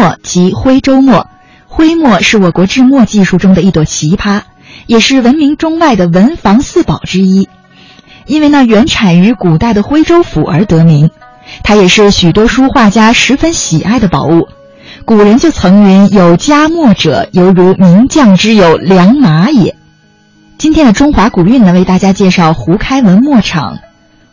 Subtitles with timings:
[0.00, 1.26] 墨及徽州墨。
[1.66, 4.40] 徽墨是我国制墨技术中的一朵奇葩，
[4.86, 7.50] 也是闻名中外的文房四宝之一。
[8.24, 11.10] 因为那原产于古代的徽州府而得名，
[11.62, 14.48] 它也是许多书画家十分喜爱的宝物。
[15.04, 19.76] 古人就曾云：“有佳墨者，犹如名将之有良马也。”
[20.56, 23.78] 今天的中华古韵呢，为大家介绍胡开文墨厂。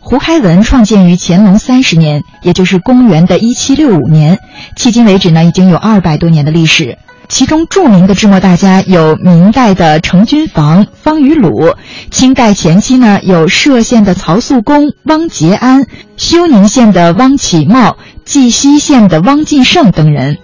[0.10, 4.40] 胡开文创建于乾隆三十年，也就是公元的一七六五年，
[4.78, 6.98] 迄今为止呢，已经有二百多年的历史。
[7.28, 11.74] 其中著名的制墨大家有明代的程君房、方于鲁；
[12.10, 20.38] 清代前期呢有歙县的曹素公、汪杰安，休宁县的汪启茂，绩溪县的汪进胜等人。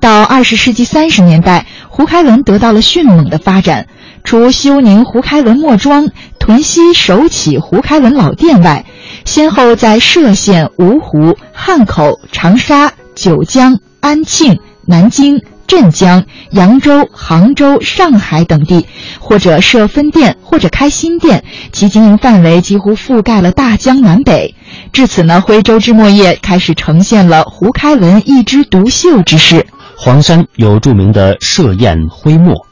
[0.00, 3.86] 到二十世纪三十年代，胡开文得到了迅猛的发展。
[4.24, 6.08] 除休宁胡开文墨庄、
[6.38, 8.86] 屯溪首启胡开文老店外，
[9.24, 15.40] 先后在歙县、芜湖、汉口、长沙、九江、安庆、南京。
[15.66, 18.86] 镇江、扬州、杭州、上海等地，
[19.18, 24.54] 或者设分店，或者开新店，其经营范围几乎覆盖了大江南北。
[24.92, 29.66] 至此呢，徽州制墨业开始呈现了胡开文一枝独秀之势。
[29.96, 32.66] 黄山有著名的歙砚徽墨，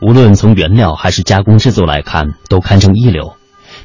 [0.00, 3.34] 无论从原料还是加工制作来看，都堪称一流，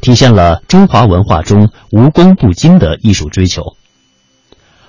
[0.03, 3.75] 体现了中华文化中无功不精的艺术追求。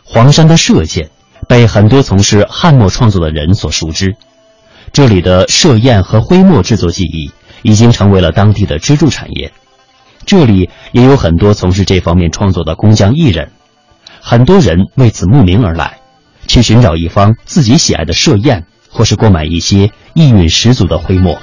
[0.03, 1.09] 黄山的歙县。
[1.47, 4.17] 被很多从事汉墨创作的人所熟知，
[4.95, 7.31] 这里的歙砚和徽墨制作技艺
[7.63, 9.53] 已经成为了当地的支柱产业。
[10.25, 13.51] 这里也有很多从事这方面创作的工匠艺人，
[14.23, 15.99] 很多人为此慕名而来，
[16.47, 21.39] 去寻找一方自己喜爱的歙砚，或是购买一些意蕴十足的徽墨。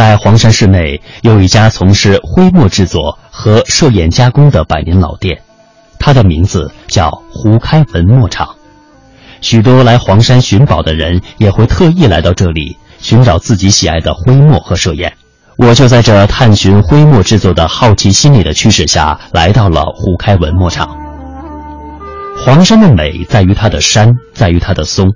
[0.00, 5.42] 在黄山市内有一家从事徽墨制作和歙砚加工的百年老店。
[5.98, 8.48] 它的名字叫胡开文墨厂，
[9.42, 15.12] 许多来黄山寻宝的人也会特意来到这里寻找自己喜爱的徽墨和歙砚。
[15.58, 20.88] 我就在这探寻徽墨制作的好奇心理的驱使下，来到了胡开文墨厂。
[22.38, 25.12] 黄山的美在于它的山，在于它的松。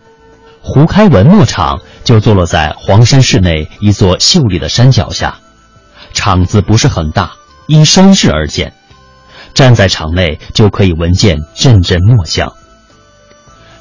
[0.66, 5.38] 胡开文墨厂就坐落在黄山市内一座秀丽的山脚下，
[6.14, 7.32] 厂子不是很大，
[7.68, 8.72] 依山势而建。
[9.52, 12.50] 站在场内就可以闻见阵阵墨香。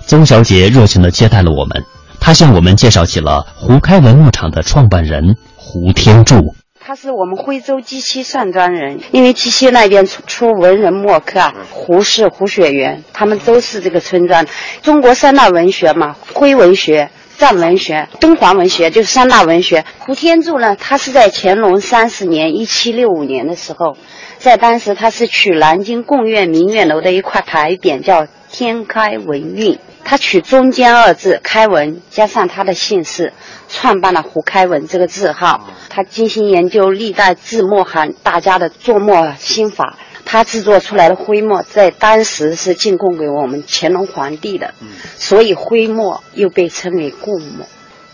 [0.05, 1.85] 邹小姐热情地接待了我们，
[2.19, 6.53] 她向我们介绍起了胡开文墨厂的创办人胡天柱。
[6.85, 14.45] 他是我们徽州鸡西上庄人，因为鸡西那边出出文人墨客啊，胡适、胡雪岩，他们都是这个村庄。
[14.81, 19.85] 中国三大文学嘛，徽文学、藏文学、敦煌文学，就是三大文学。
[19.99, 23.95] 胡天柱呢，他是在乾隆三十年（一七六五年）的时候。
[24.39, 29.79] 在当时，他是取南京贡院明月楼的一块牌匾，叫“天开文运”。
[30.03, 33.31] 他取中间二字“开文”，加上他的姓氏，
[33.69, 35.69] 创办了胡开文这个字号。
[35.89, 39.97] 他精心研究历代字墨行大家的作墨心法，
[40.33, 44.73] 他制作出来的徽墨在当时是进贡给我们乾隆皇帝的，
[45.15, 47.67] 所以徽墨又被称为贡墨。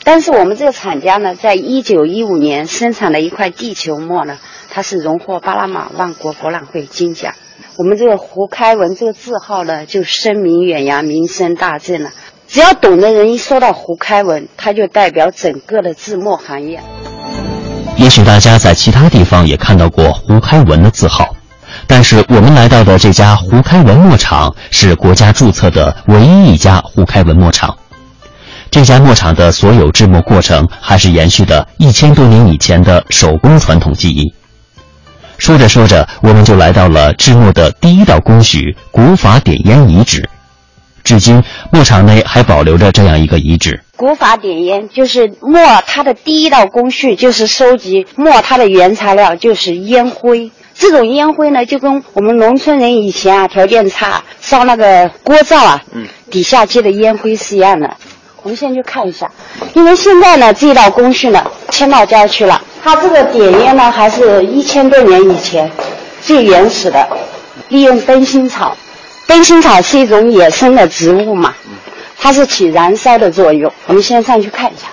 [0.04, 4.38] 但是我们这个厂家呢，在一九一五年生产的一块地球墨呢。
[4.70, 7.36] 它是荣获巴拿马万国博览会金奖。
[7.78, 12.12] 我们这个胡开文这个字号呢，就声名远扬，名声大振了。
[12.50, 16.82] 只要懂的人一说到胡开文，他就代表整个的字墨行业。
[17.98, 21.36] 也许大家在其他地方也看到过胡开文的字号，
[21.92, 27.76] 但是我们来到的这家胡开文墨厂是国家注册的唯一一家胡开文墨厂。
[28.70, 34.32] 这家墨厂的所有制墨过程还是延续的一千多年以前的手工传统技艺。
[35.40, 40.30] 说着说着，我们就来到了制墨的第一道工序——古法点烟遗址。
[41.04, 43.82] 至今，墨厂内还保留着这样一个遗址。
[43.98, 50.52] 古法点烟就是墨，它的第一道工序就是收集墨，它的原材料就是烟灰。
[50.80, 57.98] 这种烟灰呢，就跟我们农村人以前啊条件差烧那个锅灶啊，嗯，底下接的烟灰是一样的。
[58.42, 59.30] 我们现在去看一下，
[59.74, 62.60] 因为现在呢，这道工序呢迁到郊区了。
[62.82, 65.70] 它这个点烟呢，还是一千多年以前
[66.22, 67.06] 最原始的，
[67.68, 68.76] 利用灯芯草。
[69.28, 71.54] 灯芯草是一种野生的植物嘛，
[72.18, 73.70] 它是起燃烧的作用。
[73.86, 74.88] 我们先上去看一下。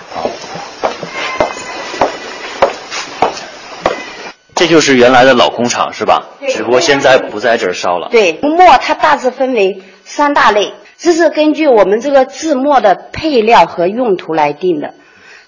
[4.57, 6.27] 这就是原来的老工厂是吧？
[6.49, 8.09] 只不过现在不在这儿烧了。
[8.09, 10.73] 对，墨它大致分为三大类。
[10.97, 14.95] 这是根据我们这个制墨的配料和用途来定的。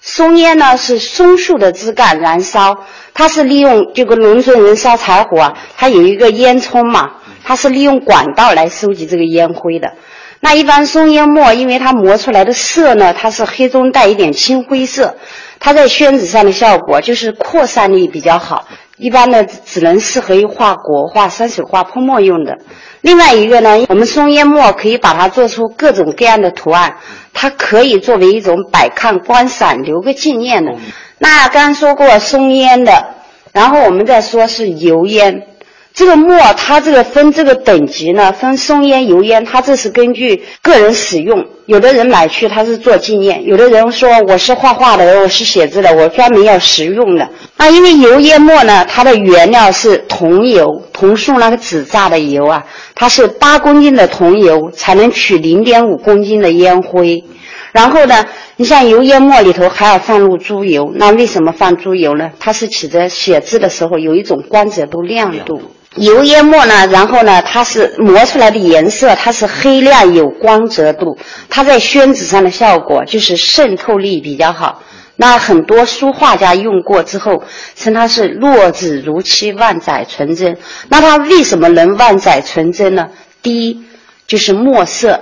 [0.00, 7.10] 松烟呢是松树的枝干燃烧，它是利用这个农村人烧柴火啊，它有一个烟囱嘛，
[7.42, 9.92] 它是利用管道来收集这个烟灰的。
[10.38, 15.16] 那一般松烟墨，因为它磨出来的色呢，它是黑中带一点青灰色，
[15.58, 18.68] 它在宣纸上的效果就是扩散力比较好。
[19.00, 22.58] 一般呢，只能适合于画国画、山水画泼墨用的。
[23.00, 26.96] 另外一个呢，我们松烟墨可以把它做出各种各样的图案，
[27.32, 30.76] 它可以作为一种摆看观赏、留个纪念的。
[31.18, 33.14] 那刚刚说过松烟的，
[33.52, 35.46] 然后我们再说是油烟。
[35.92, 41.46] 这个墨，它这个分这个等级呢，分松烟、油烟，它这是根据个人使用。
[41.66, 47.28] 有的人买去他是做纪念，有的人说我是画画的，我是写字的，我专门要实用的。
[47.56, 52.64] 那因为油烟墨呢，它的原料是桐油，桐树那个纸榨的油啊，
[52.96, 57.22] 它是八公斤的桐油才能取零点五公斤的烟灰。
[57.70, 58.26] 然后呢，
[58.56, 62.30] 你像油烟墨里头还要放入猪油，那为什么放猪油呢？
[62.40, 65.62] 它是起着写字的时候有一种光泽度、亮度。
[65.96, 74.82] 油烟墨呢，然后呢，它是磨出来的颜色，它是黑亮有光泽度，它在宣纸上的效果就是渗透力比较好。
[75.16, 77.42] 那很多书画家用过之后，
[77.74, 80.56] 称它是落纸如漆，万载纯真。
[80.88, 83.08] 那它为什么能万载纯真呢？
[83.42, 83.82] 第一
[84.28, 85.20] 就是墨色，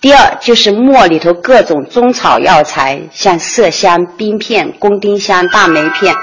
[0.00, 6.14] 第二就是墨里头各种中草药材，像麝香、冰片、宫丁香、大梅片。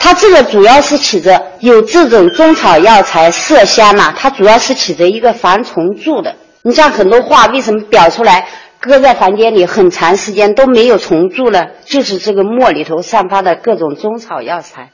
[0.00, 6.34] 它这个主要是起着有这种中草药材麝香呐，它主要是起着一个防虫蛀的。
[6.62, 8.48] 你像很多画为什么裱出来
[8.80, 11.66] 搁在房间里很长时间都没有虫蛀呢？
[11.84, 14.90] 就是这个墨里头散发的各种中草药材。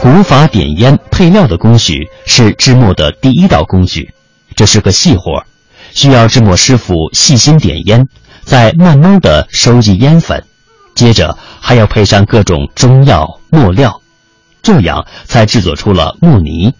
[0.00, 4.12] 古法点烟配料的工序是制墨的第一道工序，
[4.54, 5.44] 这是个细活，
[5.92, 8.06] 需要制墨师傅细心点烟，
[8.44, 10.44] 再慢慢的收集烟粉。
[10.94, 14.01] 接着还要配上各种中药墨料，
[14.62, 16.72] 这样才制作出了木泥。